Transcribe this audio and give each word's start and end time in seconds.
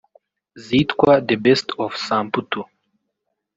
zitwa 0.65 1.11
The 1.27 1.35
Best 1.43 1.67
of 1.83 1.91
Samputu 2.05 2.61